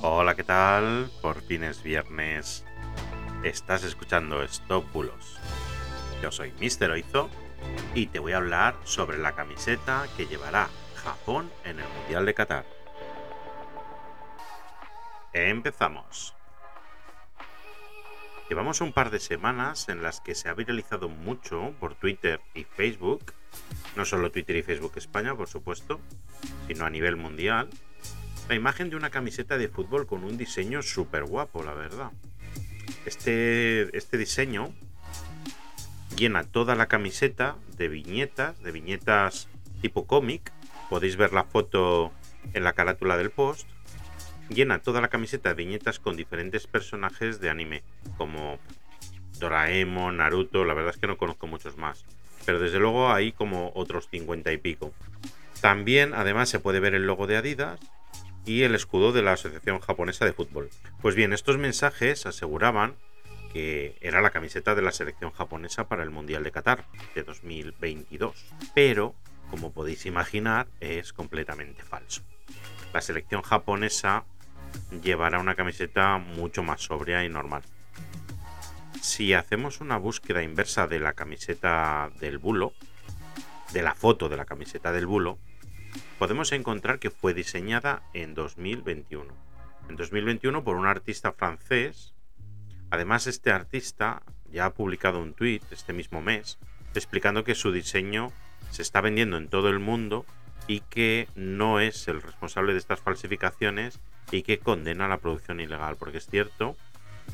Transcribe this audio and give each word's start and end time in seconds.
Hola, 0.00 0.36
¿qué 0.36 0.44
tal? 0.44 1.10
Por 1.20 1.42
fin 1.42 1.64
es 1.64 1.82
viernes. 1.82 2.64
Estás 3.42 3.82
escuchando 3.82 4.44
Stop 4.44 4.92
Bulos. 4.92 5.40
Yo 6.22 6.30
soy 6.30 6.52
Mr. 6.52 6.92
Oizo 6.92 7.28
y 7.96 8.06
te 8.06 8.20
voy 8.20 8.30
a 8.30 8.36
hablar 8.36 8.76
sobre 8.84 9.18
la 9.18 9.34
camiseta 9.34 10.06
que 10.16 10.26
llevará 10.26 10.68
Japón 11.02 11.50
en 11.64 11.80
el 11.80 11.88
Mundial 11.88 12.26
de 12.26 12.34
Qatar. 12.34 12.64
Empezamos. 15.32 16.32
Llevamos 18.48 18.80
un 18.80 18.92
par 18.92 19.10
de 19.10 19.18
semanas 19.18 19.88
en 19.88 20.04
las 20.04 20.20
que 20.20 20.36
se 20.36 20.48
ha 20.48 20.54
viralizado 20.54 21.08
mucho 21.08 21.74
por 21.80 21.96
Twitter 21.96 22.40
y 22.54 22.62
Facebook, 22.62 23.32
no 23.96 24.04
solo 24.04 24.30
Twitter 24.30 24.54
y 24.54 24.62
Facebook 24.62 24.92
España, 24.94 25.34
por 25.34 25.48
supuesto, 25.48 25.98
sino 26.68 26.86
a 26.86 26.90
nivel 26.90 27.16
mundial, 27.16 27.68
la 28.48 28.54
imagen 28.54 28.88
de 28.88 28.96
una 28.96 29.10
camiseta 29.10 29.58
de 29.58 29.68
fútbol 29.68 30.06
con 30.06 30.24
un 30.24 30.38
diseño 30.38 30.82
súper 30.82 31.24
guapo, 31.24 31.62
la 31.62 31.74
verdad. 31.74 32.10
Este, 33.04 33.94
este 33.96 34.16
diseño 34.16 34.72
llena 36.16 36.44
toda 36.44 36.74
la 36.74 36.86
camiseta 36.86 37.56
de 37.76 37.88
viñetas, 37.88 38.60
de 38.62 38.72
viñetas 38.72 39.48
tipo 39.82 40.06
cómic. 40.06 40.50
Podéis 40.88 41.16
ver 41.16 41.34
la 41.34 41.44
foto 41.44 42.10
en 42.54 42.64
la 42.64 42.72
carátula 42.72 43.18
del 43.18 43.30
post. 43.30 43.68
Llena 44.48 44.78
toda 44.78 45.02
la 45.02 45.08
camiseta 45.08 45.50
de 45.50 45.54
viñetas 45.54 45.98
con 45.98 46.16
diferentes 46.16 46.66
personajes 46.66 47.40
de 47.40 47.50
anime, 47.50 47.82
como 48.16 48.58
Doraemon, 49.38 50.16
Naruto, 50.16 50.64
la 50.64 50.72
verdad 50.72 50.94
es 50.94 51.00
que 51.00 51.06
no 51.06 51.18
conozco 51.18 51.46
muchos 51.46 51.76
más. 51.76 52.06
Pero 52.46 52.58
desde 52.58 52.78
luego 52.78 53.12
hay 53.12 53.32
como 53.32 53.72
otros 53.74 54.08
50 54.10 54.50
y 54.52 54.56
pico. 54.56 54.94
También, 55.60 56.14
además, 56.14 56.48
se 56.48 56.60
puede 56.60 56.80
ver 56.80 56.94
el 56.94 57.06
logo 57.06 57.26
de 57.26 57.36
Adidas 57.36 57.78
y 58.48 58.62
el 58.62 58.74
escudo 58.74 59.12
de 59.12 59.20
la 59.20 59.32
Asociación 59.32 59.78
Japonesa 59.78 60.24
de 60.24 60.32
Fútbol. 60.32 60.70
Pues 61.02 61.14
bien, 61.14 61.34
estos 61.34 61.58
mensajes 61.58 62.24
aseguraban 62.24 62.96
que 63.52 63.98
era 64.00 64.22
la 64.22 64.30
camiseta 64.30 64.74
de 64.74 64.80
la 64.80 64.90
selección 64.90 65.32
japonesa 65.32 65.86
para 65.86 66.02
el 66.02 66.08
Mundial 66.08 66.44
de 66.44 66.50
Qatar 66.50 66.86
de 67.14 67.24
2022. 67.24 68.46
Pero, 68.74 69.14
como 69.50 69.70
podéis 69.72 70.06
imaginar, 70.06 70.66
es 70.80 71.12
completamente 71.12 71.82
falso. 71.82 72.22
La 72.94 73.02
selección 73.02 73.42
japonesa 73.42 74.24
llevará 75.02 75.40
una 75.40 75.54
camiseta 75.54 76.16
mucho 76.16 76.62
más 76.62 76.80
sobria 76.80 77.22
y 77.26 77.28
normal. 77.28 77.64
Si 79.02 79.34
hacemos 79.34 79.82
una 79.82 79.98
búsqueda 79.98 80.42
inversa 80.42 80.86
de 80.86 81.00
la 81.00 81.12
camiseta 81.12 82.10
del 82.18 82.38
bulo, 82.38 82.72
de 83.74 83.82
la 83.82 83.94
foto 83.94 84.30
de 84.30 84.38
la 84.38 84.46
camiseta 84.46 84.90
del 84.90 85.06
bulo, 85.06 85.38
podemos 86.18 86.52
encontrar 86.52 86.98
que 86.98 87.10
fue 87.10 87.34
diseñada 87.34 88.02
en 88.14 88.34
2021. 88.34 89.32
En 89.88 89.96
2021 89.96 90.64
por 90.64 90.76
un 90.76 90.86
artista 90.86 91.32
francés. 91.32 92.14
Además, 92.90 93.26
este 93.26 93.50
artista 93.50 94.22
ya 94.50 94.66
ha 94.66 94.74
publicado 94.74 95.20
un 95.20 95.34
tweet 95.34 95.60
este 95.70 95.92
mismo 95.92 96.22
mes 96.22 96.58
explicando 96.94 97.44
que 97.44 97.54
su 97.54 97.72
diseño 97.72 98.32
se 98.70 98.82
está 98.82 99.00
vendiendo 99.00 99.36
en 99.36 99.48
todo 99.48 99.68
el 99.68 99.78
mundo 99.78 100.24
y 100.66 100.80
que 100.80 101.28
no 101.34 101.80
es 101.80 102.08
el 102.08 102.20
responsable 102.20 102.72
de 102.72 102.78
estas 102.78 103.00
falsificaciones 103.00 104.00
y 104.30 104.42
que 104.42 104.58
condena 104.58 105.08
la 105.08 105.18
producción 105.18 105.60
ilegal, 105.60 105.96
porque 105.96 106.18
es 106.18 106.26
cierto 106.26 106.76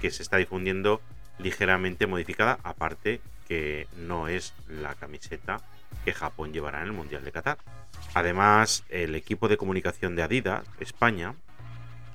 que 0.00 0.10
se 0.10 0.22
está 0.22 0.36
difundiendo 0.36 1.00
ligeramente 1.38 2.06
modificada, 2.06 2.58
aparte 2.62 3.20
que 3.48 3.86
no 3.96 4.28
es 4.28 4.54
la 4.68 4.94
camiseta 4.94 5.60
que 6.04 6.12
Japón 6.12 6.52
llevará 6.52 6.80
en 6.80 6.86
el 6.86 6.92
Mundial 6.92 7.24
de 7.24 7.32
Qatar. 7.32 7.58
Además, 8.14 8.84
el 8.88 9.14
equipo 9.14 9.48
de 9.48 9.56
comunicación 9.56 10.16
de 10.16 10.22
Adidas, 10.22 10.64
España, 10.80 11.34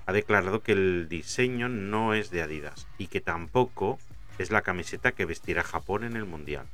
ha 0.06 0.14
declarado 0.14 0.62
que 0.62 0.72
el 0.72 1.10
diseño 1.10 1.70
no 1.70 2.14
es 2.14 2.30
de 2.30 2.42
Adidas 2.42 2.88
y 2.98 3.08
que 3.08 3.22
tampoco 3.22 4.00
es 4.38 4.52
la 4.52 4.62
camiseta 4.62 5.12
que 5.12 5.26
vestirá 5.26 5.64
Japón 5.64 6.04
en 6.04 6.16
el 6.16 6.26
Mundial. 6.26 6.68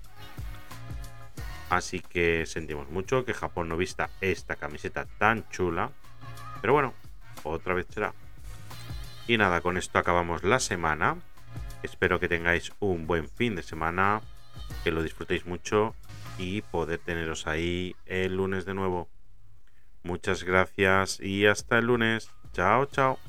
Así 1.70 2.02
que 2.02 2.46
sentimos 2.46 2.90
mucho 2.90 3.26
que 3.26 3.34
Japón 3.34 3.70
no 3.70 3.78
vista 3.78 4.10
esta 4.22 4.56
camiseta 4.56 5.06
tan 5.18 5.50
chula. 5.50 5.92
Pero 6.62 6.74
bueno, 6.74 6.94
otra 7.44 7.74
vez 7.74 7.88
será. 7.90 8.14
Y 9.28 9.38
nada, 9.38 9.62
con 9.62 9.78
esto 9.78 9.98
acabamos 9.98 10.44
la 10.44 10.60
semana. 10.60 11.18
Espero 11.82 12.20
que 12.20 12.28
tengáis 12.28 12.72
un 12.80 13.08
buen 13.08 13.28
fin 13.28 13.56
de 13.56 13.64
semana, 13.64 14.22
que 14.84 14.92
lo 14.92 15.02
disfrutéis 15.02 15.46
mucho 15.46 15.96
y 16.38 16.62
poder 16.62 17.00
teneros 17.00 17.48
ahí 17.48 17.96
el 18.06 18.38
lunes 18.38 18.66
de 18.66 18.74
nuevo. 18.74 19.10
Muchas 20.04 20.44
gracias 20.44 21.20
y 21.20 21.46
hasta 21.46 21.78
el 21.78 21.86
lunes. 21.86 22.30
Chao, 22.54 22.86
chao. 22.86 23.20